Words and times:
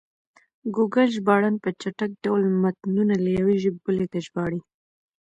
ګوګل 0.75 1.07
ژباړن 1.15 1.55
په 1.63 1.69
چټک 1.81 2.11
ډول 2.23 2.41
متنونه 2.61 3.13
له 3.23 3.29
یوې 3.39 3.55
ژبې 3.63 3.79
بلې 3.85 4.05
ته 4.11 4.17
ژباړي. 4.25 4.59